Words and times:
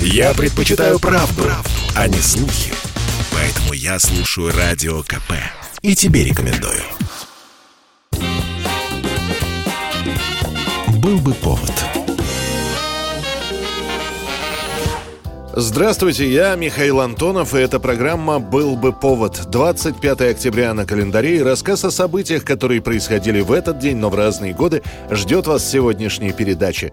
Я 0.00 0.34
предпочитаю 0.34 0.98
правду, 0.98 1.42
правду, 1.42 1.70
а 1.94 2.08
не 2.08 2.18
слухи. 2.18 2.72
Поэтому 3.32 3.72
я 3.72 3.98
слушаю 3.98 4.52
Радио 4.52 5.02
КП. 5.02 5.32
И 5.82 5.94
тебе 5.94 6.24
рекомендую. 6.24 6.82
Был 10.98 11.18
бы 11.18 11.34
повод. 11.34 12.05
Здравствуйте, 15.58 16.28
я 16.28 16.54
Михаил 16.54 17.00
Антонов, 17.00 17.54
и 17.54 17.58
эта 17.58 17.80
программа 17.80 18.40
«Был 18.40 18.76
бы 18.76 18.92
повод». 18.92 19.46
25 19.50 20.20
октября 20.20 20.74
на 20.74 20.84
календаре 20.84 21.36
и 21.38 21.42
рассказ 21.42 21.82
о 21.86 21.90
событиях, 21.90 22.44
которые 22.44 22.82
происходили 22.82 23.40
в 23.40 23.50
этот 23.50 23.78
день, 23.78 23.96
но 23.96 24.10
в 24.10 24.14
разные 24.14 24.52
годы, 24.52 24.82
ждет 25.10 25.46
вас 25.46 25.66
сегодняшней 25.66 26.34
передаче. 26.34 26.92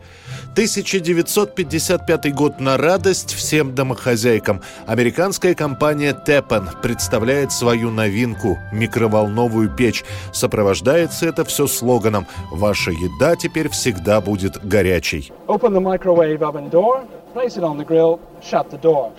1955 0.54 2.34
год 2.34 2.62
на 2.62 2.78
радость 2.78 3.34
всем 3.34 3.76
домохозяйкам. 3.76 4.62
Американская 4.88 5.56
компания 5.56 6.14
Теппен 6.14 6.70
представляет 6.82 7.52
свою 7.52 7.92
новинку– 7.92 8.58
микроволновую 8.72 9.76
печь. 9.76 10.06
Сопровождается 10.32 11.26
это 11.26 11.44
все 11.44 11.68
слоганом 11.68 12.28
«Ваша 12.50 12.92
еда 12.92 13.36
теперь 13.36 13.68
всегда 13.68 14.22
будет 14.22 14.66
горячей». 14.66 15.34
Open 15.48 15.74
the 15.74 15.82
microwave 15.82 16.40
oven 16.40 16.72
door, 16.72 17.02
place 17.34 17.58
it 17.58 17.64
on 17.64 17.78
the 17.78 17.84
grill, 17.84 18.22
shut 18.42 18.70
the 18.70 18.78
door. 18.78 19.12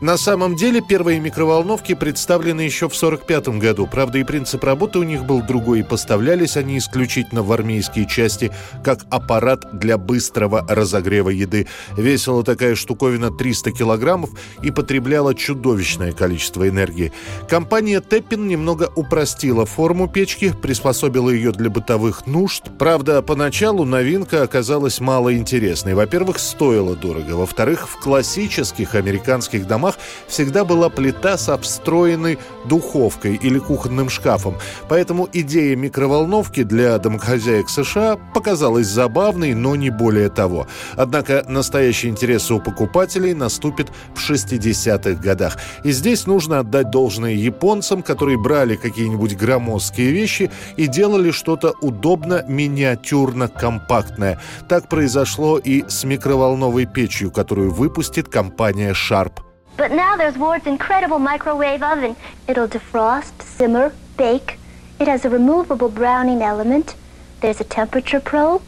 На 0.00 0.16
самом 0.16 0.56
деле 0.56 0.80
первые 0.80 1.20
микроволновки 1.20 1.94
представлены 1.94 2.62
еще 2.62 2.88
в 2.88 2.96
1945 2.96 3.60
году. 3.60 3.86
Правда, 3.86 4.16
и 4.16 4.24
принцип 4.24 4.64
работы 4.64 4.98
у 4.98 5.02
них 5.02 5.26
был 5.26 5.42
другой, 5.42 5.80
и 5.80 5.82
поставлялись 5.82 6.56
они 6.56 6.78
исключительно 6.78 7.42
в 7.42 7.52
армейские 7.52 8.06
части, 8.06 8.50
как 8.82 9.00
аппарат 9.10 9.78
для 9.78 9.98
быстрого 9.98 10.64
разогрева 10.66 11.28
еды. 11.28 11.66
Весила 11.98 12.42
такая 12.42 12.76
штуковина 12.76 13.30
300 13.30 13.72
килограммов 13.72 14.30
и 14.62 14.70
потребляла 14.70 15.34
чудовищное 15.34 16.12
количество 16.12 16.66
энергии. 16.66 17.12
Компания 17.46 18.00
Теппин 18.00 18.48
немного 18.48 18.90
упростила 18.96 19.66
форму 19.66 20.08
печки, 20.08 20.54
приспособила 20.62 21.28
ее 21.28 21.52
для 21.52 21.68
бытовых 21.68 22.26
нужд. 22.26 22.70
Правда, 22.78 23.20
поначалу 23.20 23.84
новинка 23.84 24.44
оказалась 24.44 24.98
мало 24.98 25.36
интересной. 25.36 25.92
Во-первых, 25.92 26.38
стоила 26.38 26.96
дорого. 26.96 27.32
Во-вторых, 27.32 27.86
в 27.86 28.00
классических 28.00 28.94
американских 28.94 29.66
домах 29.66 29.89
всегда 30.26 30.64
была 30.64 30.88
плита 30.88 31.38
со 31.38 31.56
встроенной 31.58 32.38
духовкой 32.66 33.36
или 33.36 33.58
кухонным 33.58 34.08
шкафом. 34.08 34.56
Поэтому 34.88 35.28
идея 35.32 35.76
микроволновки 35.76 36.62
для 36.62 36.98
домохозяек 36.98 37.68
США 37.68 38.16
показалась 38.34 38.86
забавной, 38.86 39.54
но 39.54 39.76
не 39.76 39.90
более 39.90 40.28
того. 40.28 40.66
Однако 40.96 41.44
настоящий 41.48 42.08
интерес 42.08 42.50
у 42.50 42.60
покупателей 42.60 43.34
наступит 43.34 43.88
в 44.14 44.30
60-х 44.30 45.20
годах. 45.20 45.56
И 45.84 45.92
здесь 45.92 46.26
нужно 46.26 46.60
отдать 46.60 46.90
должное 46.90 47.34
японцам, 47.34 48.02
которые 48.02 48.38
брали 48.38 48.76
какие-нибудь 48.76 49.36
громоздкие 49.36 50.10
вещи 50.10 50.50
и 50.76 50.86
делали 50.86 51.30
что-то 51.30 51.74
удобно, 51.80 52.44
миниатюрно, 52.46 53.48
компактное. 53.48 54.40
Так 54.68 54.88
произошло 54.88 55.58
и 55.58 55.84
с 55.88 56.04
микроволновой 56.04 56.86
печью, 56.86 57.30
которую 57.30 57.70
выпустит 57.70 58.28
компания 58.28 58.92
Sharp. 58.92 59.49
But 59.80 59.92
now 59.92 60.14
there's 60.14 60.36
Ward's 60.36 60.66
incredible 60.66 61.18
microwave 61.18 61.82
oven. 61.82 62.14
It'll 62.46 62.68
defrost, 62.68 63.40
simmer, 63.40 63.94
bake. 64.18 64.58
It 65.00 65.08
has 65.08 65.24
a 65.24 65.30
removable 65.30 65.88
browning 65.88 66.42
element. 66.42 66.96
There's 67.40 67.62
a 67.62 67.64
temperature 67.64 68.20
probe. 68.20 68.60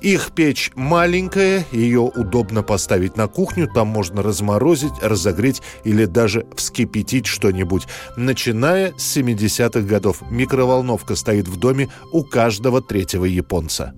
Их 0.00 0.32
печь 0.34 0.72
маленькая, 0.74 1.64
ее 1.70 2.00
удобно 2.00 2.62
поставить 2.64 3.16
на 3.16 3.28
кухню, 3.28 3.68
там 3.68 3.86
можно 3.86 4.22
разморозить, 4.22 4.94
разогреть 5.00 5.62
или 5.84 6.06
даже 6.06 6.44
вскипятить 6.56 7.26
что-нибудь. 7.26 7.86
Начиная 8.16 8.92
с 8.96 9.16
70-х 9.16 9.82
годов 9.82 10.22
микроволновка 10.28 11.14
стоит 11.14 11.46
в 11.46 11.56
доме 11.56 11.88
у 12.10 12.24
каждого 12.24 12.82
третьего 12.82 13.26
японца. 13.26 13.94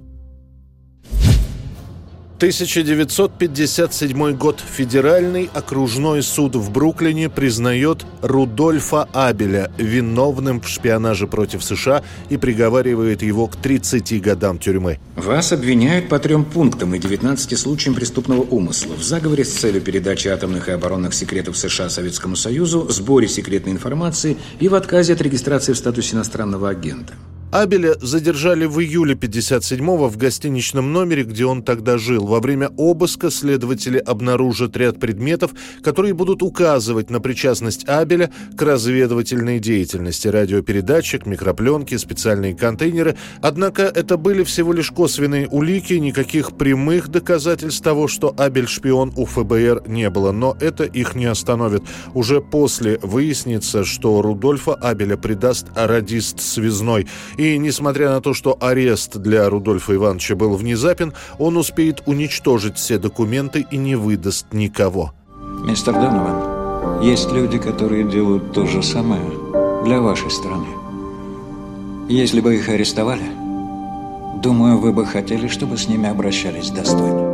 1957 2.42 4.32
год. 4.32 4.60
Федеральный 4.76 5.48
окружной 5.54 6.24
суд 6.24 6.56
в 6.56 6.72
Бруклине 6.72 7.28
признает 7.28 8.04
Рудольфа 8.20 9.08
Абеля 9.12 9.70
виновным 9.78 10.60
в 10.60 10.66
шпионаже 10.66 11.28
против 11.28 11.62
США 11.62 12.02
и 12.30 12.36
приговаривает 12.36 13.22
его 13.22 13.46
к 13.46 13.54
30 13.54 14.20
годам 14.20 14.58
тюрьмы. 14.58 14.98
Вас 15.14 15.52
обвиняют 15.52 16.08
по 16.08 16.18
трем 16.18 16.44
пунктам 16.44 16.96
и 16.96 16.98
19 16.98 17.56
случаям 17.56 17.94
преступного 17.94 18.42
умысла 18.42 18.94
в 18.94 19.04
заговоре 19.04 19.44
с 19.44 19.52
целью 19.52 19.80
передачи 19.80 20.26
атомных 20.26 20.68
и 20.68 20.72
оборонных 20.72 21.14
секретов 21.14 21.56
США 21.56 21.88
Советскому 21.90 22.34
Союзу, 22.34 22.88
сборе 22.90 23.28
секретной 23.28 23.70
информации 23.70 24.36
и 24.58 24.66
в 24.68 24.74
отказе 24.74 25.12
от 25.12 25.22
регистрации 25.22 25.74
в 25.74 25.78
статусе 25.78 26.16
иностранного 26.16 26.68
агента. 26.70 27.14
Абеля 27.52 27.96
задержали 28.00 28.64
в 28.64 28.80
июле 28.80 29.14
57-го 29.14 30.08
в 30.08 30.16
гостиничном 30.16 30.90
номере, 30.90 31.24
где 31.24 31.44
он 31.44 31.62
тогда 31.62 31.98
жил. 31.98 32.26
Во 32.26 32.40
время 32.40 32.70
обыска 32.78 33.30
следователи 33.30 33.98
обнаружат 33.98 34.74
ряд 34.78 34.98
предметов, 34.98 35.50
которые 35.82 36.14
будут 36.14 36.42
указывать 36.42 37.10
на 37.10 37.20
причастность 37.20 37.86
Абеля 37.86 38.32
к 38.56 38.62
разведывательной 38.62 39.58
деятельности. 39.58 40.28
Радиопередатчик, 40.28 41.26
микропленки, 41.26 41.94
специальные 41.98 42.54
контейнеры. 42.54 43.18
Однако 43.42 43.82
это 43.82 44.16
были 44.16 44.44
всего 44.44 44.72
лишь 44.72 44.90
косвенные 44.90 45.46
улики, 45.46 45.92
никаких 45.92 46.56
прямых 46.56 47.08
доказательств 47.08 47.82
того, 47.82 48.08
что 48.08 48.34
Абель 48.34 48.66
шпион 48.66 49.12
у 49.14 49.26
ФБР 49.26 49.82
не 49.88 50.08
было. 50.08 50.32
Но 50.32 50.56
это 50.58 50.84
их 50.84 51.14
не 51.14 51.26
остановит. 51.26 51.82
Уже 52.14 52.40
после 52.40 52.98
выяснится, 53.02 53.84
что 53.84 54.22
Рудольфа 54.22 54.72
Абеля 54.72 55.18
предаст 55.18 55.66
радист 55.74 56.40
Связной– 56.40 57.06
и, 57.42 57.58
несмотря 57.58 58.10
на 58.10 58.20
то, 58.20 58.34
что 58.34 58.56
арест 58.60 59.16
для 59.16 59.50
Рудольфа 59.50 59.96
Ивановича 59.96 60.36
был 60.36 60.54
внезапен, 60.54 61.12
он 61.38 61.56
успеет 61.56 62.00
уничтожить 62.06 62.76
все 62.76 62.98
документы 62.98 63.66
и 63.68 63.76
не 63.76 63.96
выдаст 63.96 64.46
никого. 64.52 65.12
Мистер 65.64 65.94
Донован, 65.94 67.02
есть 67.02 67.32
люди, 67.32 67.58
которые 67.58 68.04
делают 68.04 68.52
то 68.52 68.64
же 68.64 68.80
самое 68.80 69.24
для 69.84 70.00
вашей 70.00 70.30
страны. 70.30 70.68
Если 72.08 72.40
бы 72.40 72.54
их 72.54 72.68
арестовали, 72.68 73.24
думаю, 74.40 74.78
вы 74.78 74.92
бы 74.92 75.04
хотели, 75.04 75.48
чтобы 75.48 75.76
с 75.76 75.88
ними 75.88 76.08
обращались 76.08 76.70
достойно. 76.70 77.31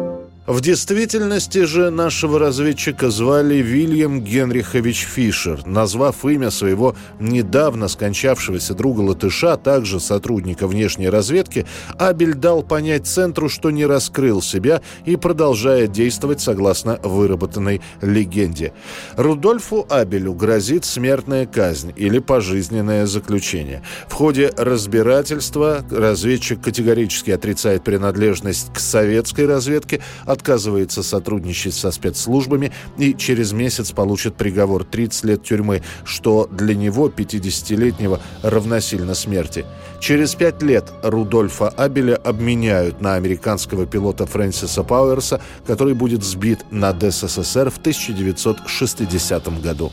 В 0.49 0.63
действительности 0.63 1.65
же 1.65 1.91
нашего 1.91 2.39
разведчика 2.39 3.11
звали 3.11 3.57
Вильям 3.57 4.23
Генрихович 4.23 5.01
Фишер. 5.01 5.67
Назвав 5.67 6.25
имя 6.25 6.51
своего 6.51 6.97
недавно 7.21 7.87
скончавшегося 7.87 8.73
друга 8.73 9.03
Латыша, 9.03 9.59
также 9.59 10.01
сотрудника 10.01 10.67
внешней 10.67 11.11
разведки, 11.11 11.67
Абель 11.99 12.33
дал 12.33 12.63
понять 12.63 13.07
Центру, 13.07 13.51
что 13.51 13.71
не 13.71 13.85
раскрыл 13.85 14.41
себя 14.41 14.81
и 15.05 15.17
продолжает 15.17 15.93
действовать 15.93 16.41
согласно 16.41 16.99
выработанной 17.03 17.83
легенде. 18.01 18.73
Рудольфу 19.19 19.87
Абелю 19.91 20.33
грозит 20.33 20.87
смертная 20.87 21.45
казнь 21.45 21.93
или 21.95 22.21
пожизненное 22.21 23.05
заключение. 23.05 23.83
В 24.09 24.15
ходе 24.15 24.51
разбирательства 24.57 25.85
разведчик 25.91 26.63
категорически 26.63 27.33
отрицает 27.33 27.85
принадлежность 27.85 28.73
к 28.73 28.81
советской 28.81 29.45
разведке, 29.45 30.01
отказывается 30.39 31.03
сотрудничать 31.03 31.75
со 31.75 31.91
спецслужбами 31.91 32.73
и 32.97 33.15
через 33.15 33.53
месяц 33.53 33.91
получит 33.91 34.37
приговор 34.37 34.85
30 34.85 35.25
лет 35.25 35.43
тюрьмы, 35.43 35.83
что 36.05 36.49
для 36.51 36.75
него, 36.75 37.09
50-летнего, 37.09 38.21
равносильно 38.43 39.15
смерти. 39.15 39.67
Через 40.01 40.37
пять 40.37 40.63
лет 40.63 40.85
Рудольфа 41.03 41.69
Абеля 41.69 42.17
обменяют 42.17 43.01
на 43.01 43.15
американского 43.15 43.85
пилота 43.85 44.27
Фрэнсиса 44.27 44.85
Пауэрса, 44.85 45.41
который 45.67 45.95
будет 45.95 46.23
сбит 46.23 46.61
над 46.71 47.03
СССР 47.03 47.71
в 47.71 47.79
1960 47.79 49.61
году. 49.61 49.93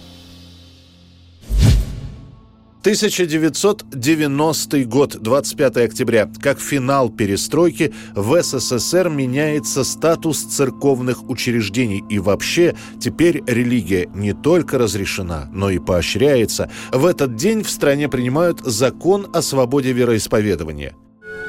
1990 2.86 4.86
год, 4.86 5.18
25 5.20 5.78
октября. 5.78 6.30
Как 6.40 6.60
финал 6.60 7.10
перестройки, 7.10 7.92
в 8.14 8.40
СССР 8.40 9.10
меняется 9.10 9.84
статус 9.84 10.44
церковных 10.44 11.28
учреждений. 11.28 12.04
И 12.12 12.20
вообще, 12.20 12.76
теперь 13.02 13.42
религия 13.48 14.08
не 14.14 14.34
только 14.34 14.78
разрешена, 14.78 15.50
но 15.52 15.72
и 15.72 15.80
поощряется. 15.80 16.70
В 16.92 17.08
этот 17.08 17.36
день 17.36 17.64
в 17.64 17.72
стране 17.72 18.08
принимают 18.08 18.60
закон 18.60 19.30
о 19.34 19.42
свободе 19.42 19.92
вероисповедования. 19.92 20.94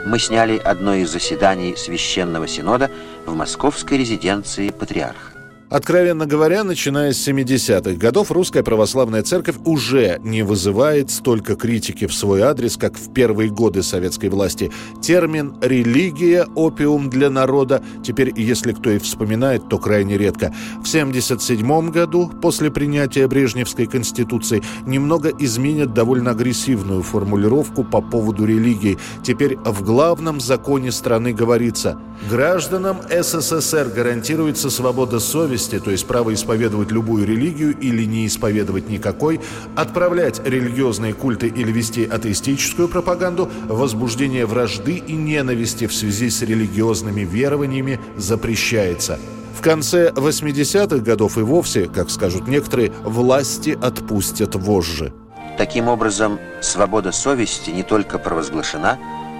Мы 0.07 0.19
сняли 0.19 0.57
одно 0.57 0.95
из 0.95 1.11
заседаний 1.11 1.77
Священного 1.77 2.49
Синода 2.49 2.91
в 3.27 3.35
московской 3.35 3.99
резиденции 3.99 4.71
патриарха. 4.71 5.36
Откровенно 5.69 6.27
говоря, 6.27 6.63
начиная 6.63 7.13
с 7.13 7.27
70-х 7.27 7.95
годов 7.97 8.31
русская 8.31 8.63
православная 8.63 9.25
церковь 9.25 9.57
уже 9.65 10.21
не 10.23 10.45
вызывает 10.45 11.11
столько 11.11 11.57
критики 11.57 12.07
в 12.07 12.15
свой 12.15 12.43
адрес, 12.43 12.77
как 12.77 12.97
в 12.97 13.13
первые 13.13 13.51
годы 13.51 13.83
советской 13.83 14.29
власти. 14.29 14.71
Термин 15.03 15.57
«религия. 15.61 16.47
Опиум 16.55 17.11
для 17.11 17.31
народа» 17.31 17.83
теперь, 18.05 18.33
если 18.37 18.73
кто 18.73 18.91
и 18.91 18.99
вспоминает, 18.99 19.69
то 19.69 19.79
крайне 19.79 20.17
редко. 20.17 20.55
В 20.85 20.87
77 20.87 21.91
году, 21.91 22.31
после 22.41 22.71
принятия 22.71 23.27
Брежневской 23.27 23.87
конституции, 23.87 24.63
немного 24.87 25.33
изменят 25.37 25.93
довольно 25.93 26.31
агрессивную 26.31 27.03
формулировку 27.03 27.83
по 27.83 28.01
поводу 28.01 28.45
религии. 28.45 28.99
Теперь 29.25 29.57
в 29.65 29.83
главном 29.83 30.39
законе 30.39 30.93
страны 30.93 31.33
говорится 31.33 31.99
«Гражданам 32.31 32.99
СССР 33.11 33.91
гарантируется 33.95 34.71
свобода 34.71 35.19
совести 35.19 35.56
совести, 35.57 35.79
то 35.79 35.91
есть 35.91 36.07
право 36.07 36.35
исповедовать 36.35 36.91
любую 36.91 37.27
религию 37.27 37.77
или 37.79 38.05
не 38.05 38.27
исповедовать 38.27 38.89
никакой, 38.89 39.41
отправлять 39.75 40.41
религиозные 40.45 41.15
культы 41.15 41.49
или 41.49 41.73
вести 41.73 42.05
атеистическую 42.05 42.89
пропаганду, 42.89 43.51
возбуждение 43.69 44.47
вражды 44.47 44.97
и 44.97 45.13
ненависти 45.13 45.87
в 45.87 45.95
связи 45.95 46.31
с 46.31 46.43
религиозными 46.43 47.23
верованиями 47.23 47.99
запрещается. 48.17 49.19
В 49.59 49.63
конце 49.63 50.11
80-х 50.11 50.99
годов 50.99 51.39
и 51.39 51.41
вовсе, 51.41 51.87
как 51.87 52.11
скажут 52.11 52.47
некоторые, 52.47 52.93
власти 53.03 53.77
отпустят 53.81 54.55
вожжи. 54.55 55.13
Таким 55.57 55.89
образом, 55.89 56.39
свобода 56.61 57.13
совести 57.13 57.71
не 57.71 57.83
только 57.83 58.19
провозглашена, 58.19 58.99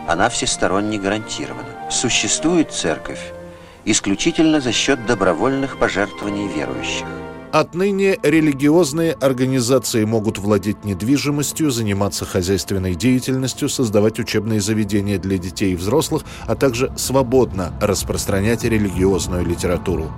она 0.09 0.31
всесторонне 0.31 0.99
гарантирована. 0.99 1.91
Существует 1.91 2.73
церковь, 2.73 3.21
исключительно 3.87 4.61
за 4.61 4.73
счет 4.73 5.07
добровольных 5.07 5.79
пожертвований 5.79 6.49
верующих. 6.49 7.07
Отныне 7.53 8.19
религиозные 8.23 9.13
организации 9.13 10.05
могут 10.05 10.37
владеть 10.37 10.85
недвижимостью, 10.85 11.71
заниматься 11.71 12.27
хозяйственной 12.27 12.95
деятельностью, 12.95 13.71
создавать 13.71 14.19
учебные 14.19 14.61
заведения 14.61 15.19
для 15.19 15.39
детей 15.39 15.73
и 15.73 15.77
взрослых, 15.77 16.25
а 16.47 16.55
также 16.55 16.93
свободно 16.97 17.73
распространять 17.81 18.65
религиозную 18.65 19.47
литературу. 19.47 20.13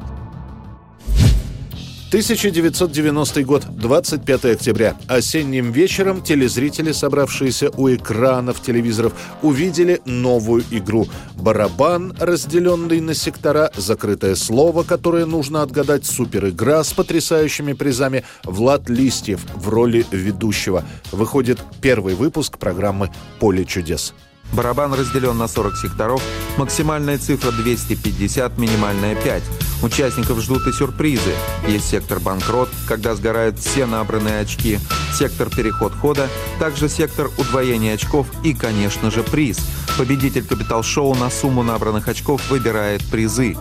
1990 2.09 3.43
год, 3.45 3.67
25 3.69 4.45
октября. 4.47 4.97
Осенним 5.09 5.73
вечером 5.73 6.23
телезрители, 6.23 6.93
собравшиеся 6.93 7.71
у 7.77 7.91
экранов 7.91 8.63
телевизоров, 8.63 9.13
увидели 9.43 10.01
новую 10.07 10.65
игру. 10.71 11.07
Барабан, 11.35 12.15
разделенный 12.19 13.01
на 13.01 13.13
сектора, 13.13 13.71
закрытое 13.77 14.37
слово, 14.37 14.85
которое 14.85 15.27
нужно 15.27 15.61
отгадать, 15.61 16.07
суперигра 16.07 16.83
с 16.83 16.95
потрясающими 16.95 17.75
призами, 17.75 18.25
Влад 18.43 18.89
Листьев 18.89 19.41
в 19.55 19.69
роли 19.69 20.07
ведущего. 20.11 20.85
Выходит 21.13 21.59
первый 21.83 22.15
выпуск 22.15 22.57
программы 22.57 23.11
«Поле 23.39 23.67
чудес». 23.67 24.15
Барабан 24.55 24.95
разделен 24.95 25.37
на 25.37 25.47
40 25.47 25.77
секторов, 25.77 26.23
максимальная 26.57 27.19
цифра 27.19 27.51
250, 27.53 28.57
минимальная 28.57 29.15
5. 29.15 29.43
Участников 29.83 30.41
ждут 30.41 30.67
и 30.67 30.73
сюрпризы. 30.73 31.33
Есть 31.69 31.89
сектор 31.89 32.19
банкрот, 32.19 32.69
когда 32.87 33.15
сгорают 33.15 33.59
все 33.59 33.87
набранные 33.87 34.41
очки, 34.41 34.81
сектор 35.17 35.49
переход 35.51 35.93
хода, 35.95 36.29
также 36.59 36.89
сектор 36.89 37.31
удвоения 37.39 37.95
очков 37.95 38.27
и, 38.43 38.55
конечно 38.55 39.11
же, 39.11 39.23
приз. 39.23 39.59
Победитель 39.97 40.45
капитал-шоу 40.45 41.15
на 41.15 41.31
сумму 41.31 41.63
набранных 41.63 42.09
очков 42.09 42.51
выбирает 42.51 43.05
призы. 43.05 43.57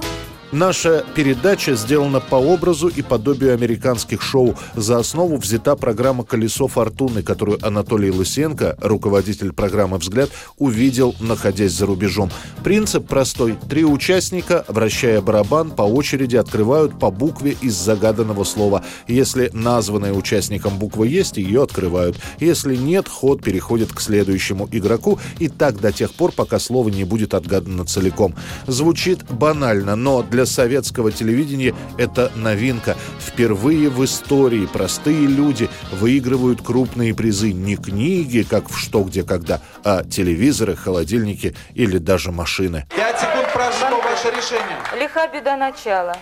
Наша 0.53 1.03
передача 1.13 1.75
сделана 1.75 2.21
по 2.21 2.35
образу 2.35 2.88
и 2.88 3.01
подобию 3.01 3.53
американских 3.53 4.21
шоу. 4.21 4.55
За 4.75 4.97
основу 4.97 5.35
взята 5.35 5.75
программа 5.75 6.23
«Колесо 6.23 6.69
фортуны», 6.69 7.21
которую 7.21 7.59
Анатолий 7.65 8.11
Лысенко, 8.11 8.77
руководитель 8.79 9.51
программы 9.51 9.97
«Взгляд», 9.97 10.29
увидел, 10.57 11.15
находясь 11.19 11.73
за 11.73 11.85
рубежом. 11.85 12.31
Принцип 12.63 13.07
простой. 13.07 13.57
Три 13.69 13.83
участника, 13.83 14.63
вращая 14.69 15.19
барабан, 15.21 15.71
по 15.71 15.81
очереди 15.81 16.38
открывают 16.38 16.97
по 16.97 17.11
букве 17.11 17.57
из 17.59 17.73
загаданного 17.75 18.45
слова. 18.45 18.85
Если 19.09 19.49
названная 19.51 20.13
участником 20.13 20.77
буква 20.79 21.03
есть, 21.03 21.35
ее 21.35 21.63
открывают. 21.63 22.15
Если 22.39 22.77
нет, 22.77 23.09
ход 23.09 23.44
переходит 23.44 23.91
к 23.91 23.99
следующему 23.99 24.69
игроку. 24.71 25.19
И 25.39 25.49
так 25.49 25.81
до 25.81 25.91
тех 25.91 26.13
пор, 26.13 26.31
пока 26.31 26.57
слово 26.57 26.88
не 26.88 27.03
будет 27.03 27.33
отгадано 27.33 27.83
целиком. 27.83 28.33
Звучит 28.65 29.25
банально, 29.29 29.97
но 29.97 30.23
для 30.23 30.36
для 30.37 30.45
советского 30.45 31.11
телевидения 31.11 31.73
это 31.97 32.31
новинка. 32.35 32.95
Впервые 33.19 33.89
в 33.89 34.05
истории 34.05 34.67
простые 34.67 35.25
люди 35.25 35.67
выигрывают 35.93 36.61
крупные 36.61 37.15
призы. 37.15 37.53
Не 37.53 37.75
книги, 37.75 38.45
как 38.47 38.69
в 38.69 38.77
«Что, 38.77 39.01
где, 39.01 39.23
когда», 39.23 39.61
а 39.83 40.03
телевизоры, 40.03 40.75
холодильники 40.75 41.55
или 41.73 41.97
даже 41.97 42.31
машины. 42.31 42.85
Пять 42.95 43.19
секунд 43.19 43.51
прошло 43.51 43.99
ваше 43.99 44.27
решение. 44.27 44.77
Лиха 45.01 45.27
беда 45.27 45.57
начала. 45.57 46.15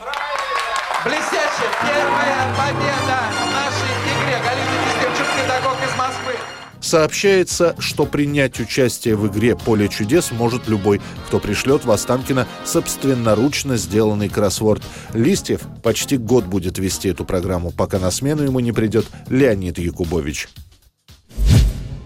Блестящая 1.04 1.70
первая 1.84 2.56
победа 2.56 3.45
Сообщается, 6.86 7.76
что 7.80 8.06
принять 8.06 8.60
участие 8.60 9.16
в 9.16 9.26
игре 9.26 9.56
«Поле 9.56 9.90
чудес» 9.90 10.30
может 10.30 10.68
любой, 10.68 11.02
кто 11.26 11.40
пришлет 11.40 11.84
в 11.84 11.90
Останкино 11.90 12.48
собственноручно 12.64 13.76
сделанный 13.76 14.30
кроссворд. 14.30 14.84
Листьев 15.12 15.62
почти 15.82 16.18
год 16.18 16.46
будет 16.46 16.78
вести 16.78 17.10
эту 17.10 17.26
программу, 17.26 17.72
пока 17.72 17.98
на 17.98 18.12
смену 18.12 18.44
ему 18.44 18.60
не 18.60 18.72
придет 18.72 19.08
Леонид 19.30 19.80
Якубович. 19.80 20.48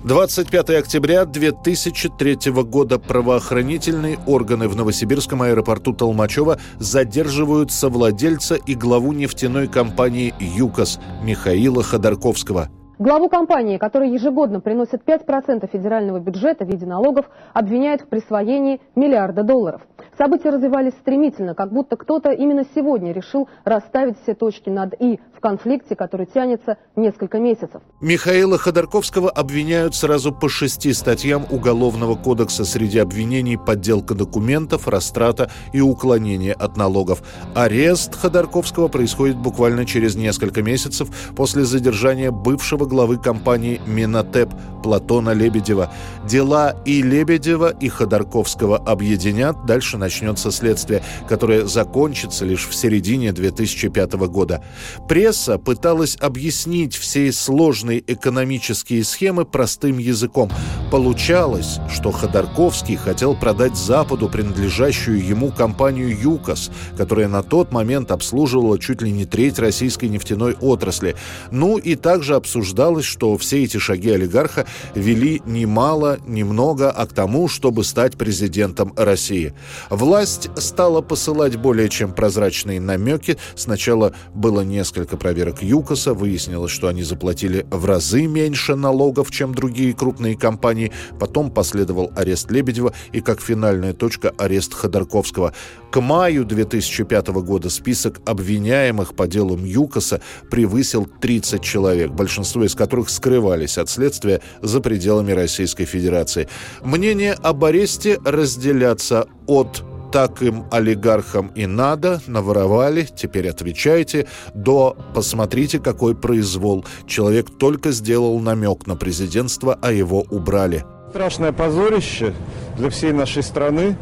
25 0.06 0.70
октября 0.70 1.26
2003 1.26 2.50
года 2.64 3.00
правоохранительные 3.00 4.18
органы 4.28 4.70
в 4.70 4.78
Новосибирском 4.78 5.42
аэропорту 5.42 5.92
Толмачева 5.92 6.58
задерживают 6.80 7.74
совладельца 7.74 8.56
и 8.56 8.76
главу 8.76 9.12
нефтяной 9.12 9.68
компании 9.68 10.34
«ЮКОС» 10.40 11.02
Михаила 11.22 11.84
Ходорковского– 11.84 12.70
Главу 13.00 13.30
компании, 13.30 13.78
которая 13.78 14.10
ежегодно 14.10 14.60
приносит 14.60 15.04
5% 15.07 15.69
федерального 15.72 16.19
бюджета 16.19 16.66
в 16.66 16.68
виде 16.68 16.86
налогов, 16.86 17.30
обвиняют 17.54 18.01
в 18.01 18.07
присвоении 18.07 18.81
миллиарда 18.94 19.44
долларов. 19.44 19.81
События 20.18 20.50
развивались 20.50 20.92
стремительно, 21.00 21.56
как 21.56 21.72
будто 21.72 21.96
кто-то 21.96 22.31
именно 22.31 22.66
сегодня 22.75 23.13
решил 23.13 23.48
расставить 23.63 24.22
все 24.22 24.34
точки 24.34 24.69
над 24.69 24.94
«и» 25.00 25.18
в 25.34 25.40
конфликте, 25.40 25.96
который 25.96 26.25
тянется 26.25 26.78
несколько 26.98 27.40
месяцев. 27.40 27.81
Михаила 28.01 28.57
Ходорковского 28.57 29.30
обвиняют 29.30 29.95
сразу 29.95 30.34
по 30.34 30.50
шести 30.50 30.92
статьям 30.92 31.45
Уголовного 31.50 32.16
кодекса. 32.16 32.66
Среди 32.66 33.00
обвинений 33.00 33.56
подделка 33.56 34.13
документов, 34.13 34.90
растрата 34.90 35.50
и 35.72 35.80
уклонение 35.80 36.52
от 36.52 36.75
налогов. 36.75 37.24
Арест 37.56 38.13
Ходорковского 38.13 38.90
происходит 38.90 39.38
буквально 39.38 39.85
через 39.85 40.18
несколько 40.18 40.62
месяцев 40.62 41.07
после 41.38 41.64
задержания 41.64 42.31
бывшего 42.31 42.89
главы 42.90 43.18
компании 43.18 43.80
«Минотеп» 43.86 44.50
Платона 44.84 45.31
Лебедева. 45.31 45.94
Дела 46.28 46.76
и 46.86 47.02
Лебедева, 47.02 47.74
и 47.80 47.88
Ходорковского 47.88 48.78
объединят. 48.78 49.66
Дальше 49.66 49.98
начнется 49.98 50.52
следствие, 50.52 51.04
которое 51.28 51.66
закончится 51.66 52.46
лишь 52.46 52.68
в 52.68 52.76
середине 52.76 53.31
2005 53.31 54.14
года. 54.28 54.64
Пресса 55.08 55.58
пыталась 55.58 56.18
объяснить 56.19 56.96
все 56.96 57.31
сложные 57.31 58.04
экономические 58.06 59.04
схемы 59.04 59.46
простым 59.46 59.98
языком. 59.98 60.50
Получалось, 60.92 61.80
что 61.88 62.12
Ходорковский 62.12 62.96
хотел 62.96 63.36
продать 63.36 63.78
Западу 63.78 64.28
принадлежащую 64.28 65.24
ему 65.24 65.52
компанию 65.52 66.19
«ЮКОС», 66.19 66.72
которая 66.98 67.28
на 67.28 67.44
тот 67.44 67.72
момент 67.72 68.10
обслуживала 68.10 68.80
чуть 68.80 69.04
ли 69.04 69.12
не 69.12 69.26
треть 69.26 69.60
российской 69.60 70.10
нефтяной 70.10 70.56
отрасли. 70.60 71.16
Ну 71.52 71.78
и 71.78 71.94
также 71.94 72.34
обсуждалось, 72.36 73.06
что 73.06 73.38
все 73.38 73.64
эти 73.64 73.78
шаги 73.78 74.10
олигарха 74.10 74.66
вели 74.96 75.44
ни 75.46 75.66
мало, 75.66 76.18
ни 76.26 76.42
много, 76.42 76.90
а 76.90 77.06
к 77.06 77.14
тому, 77.14 77.48
чтобы 77.48 77.84
стать 77.84 78.18
президентом 78.18 78.92
России. 78.96 79.54
Власть 79.92 80.50
стала 80.56 81.02
посылать 81.02 81.56
более 81.56 81.90
чем 81.90 82.14
прозрачные 82.14 82.81
намеки. 82.81 83.38
Сначала 83.54 84.14
было 84.34 84.62
несколько 84.62 85.18
проверок 85.18 85.62
ЮКОСа, 85.62 86.16
выяснилось, 86.16 86.72
что 86.72 86.88
они 86.88 87.04
заплатили 87.04 87.68
в 87.69 87.86
разы 87.86 88.26
меньше 88.26 88.76
налогов, 88.76 89.30
чем 89.30 89.54
другие 89.54 89.94
крупные 89.94 90.36
компании. 90.36 90.79
Потом 91.19 91.52
последовал 91.52 92.12
арест 92.16 92.52
Лебедева 92.52 92.94
и, 93.12 93.21
как 93.21 93.42
финальная 93.42 93.94
точка, 93.94 94.33
арест 94.38 94.74
Ходорковского. 94.74 95.54
К 95.92 96.02
маю 96.02 96.45
2005 96.45 97.28
года 97.30 97.69
список 97.69 98.21
обвиняемых 98.26 99.16
по 99.16 99.28
делу 99.28 99.57
ЮКОСа 99.57 100.21
превысил 100.50 101.06
30 101.06 101.62
человек, 101.62 102.12
большинство 102.12 102.64
из 102.64 102.76
которых 102.76 103.09
скрывались 103.09 103.78
от 103.78 103.90
следствия 103.90 104.42
за 104.62 104.81
пределами 104.81 105.31
Российской 105.31 105.86
Федерации. 105.86 106.48
Мнения 106.81 107.33
об 107.33 107.66
аресте 107.66 108.19
разделятся 108.24 109.28
от 109.48 109.83
так 110.11 110.42
им 110.42 110.66
олигархам 110.71 111.51
и 111.56 111.66
надо, 111.66 112.21
наворовали, 112.28 113.07
теперь 113.16 113.49
отвечайте, 113.49 114.28
до 114.54 114.95
посмотрите, 115.13 115.80
какой 115.80 116.16
произвол. 116.16 116.85
Человек 117.07 117.47
только 117.57 117.92
сделал 117.92 118.39
намек 118.39 118.87
на 118.87 118.95
президентство, 118.95 119.78
а 119.81 119.92
его 119.92 120.25
убрали. 120.30 120.85
Страшное 121.09 121.51
позорище 121.51 122.33
для 122.78 122.89
всей 122.89 123.11
нашей 123.11 123.44
страны. 123.44 123.97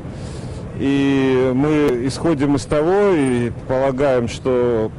И 0.79 1.51
мы 1.55 2.05
исходим 2.05 2.55
из 2.55 2.65
того 2.65 3.11
и 3.15 3.51
полагаем, 3.67 4.27
что 4.27 4.91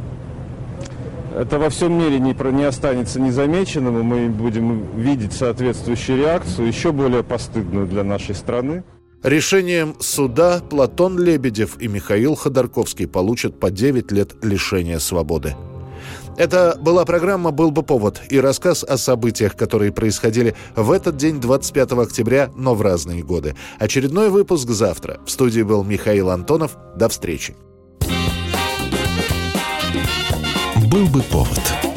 это 1.36 1.58
во 1.58 1.68
всем 1.68 1.92
мире 1.92 2.18
не, 2.18 2.34
не 2.52 2.64
останется 2.64 3.20
незамеченным, 3.20 4.00
и 4.00 4.02
мы 4.02 4.28
будем 4.28 4.86
видеть 4.96 5.32
соответствующую 5.32 6.18
реакцию, 6.18 6.66
еще 6.66 6.90
более 6.90 7.22
постыдную 7.22 7.86
для 7.86 8.02
нашей 8.02 8.34
страны. 8.34 8.82
Решением 9.22 9.96
суда 9.98 10.60
Платон 10.60 11.18
Лебедев 11.18 11.80
и 11.80 11.88
Михаил 11.88 12.36
Ходорковский 12.36 13.08
получат 13.08 13.58
по 13.58 13.70
9 13.70 14.12
лет 14.12 14.36
лишения 14.44 15.00
свободы. 15.00 15.56
Это 16.36 16.78
была 16.80 17.04
программа 17.04 17.50
«Был 17.50 17.72
бы 17.72 17.82
повод» 17.82 18.22
и 18.30 18.38
рассказ 18.38 18.84
о 18.84 18.96
событиях, 18.96 19.56
которые 19.56 19.90
происходили 19.90 20.54
в 20.76 20.92
этот 20.92 21.16
день, 21.16 21.40
25 21.40 21.92
октября, 21.92 22.52
но 22.54 22.76
в 22.76 22.82
разные 22.82 23.24
годы. 23.24 23.56
Очередной 23.80 24.30
выпуск 24.30 24.68
завтра. 24.68 25.18
В 25.26 25.30
студии 25.32 25.62
был 25.62 25.82
Михаил 25.82 26.30
Антонов. 26.30 26.76
До 26.94 27.08
встречи. 27.08 27.56
«Был 30.88 31.06
бы 31.08 31.22
повод» 31.22 31.87